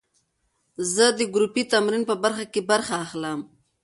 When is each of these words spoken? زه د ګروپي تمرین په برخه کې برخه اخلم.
زه 0.93 1.05
د 1.17 1.19
ګروپي 1.33 1.63
تمرین 1.73 2.03
په 2.09 2.15
برخه 2.23 2.45
کې 2.53 2.61
برخه 2.71 2.95
اخلم. 3.05 3.39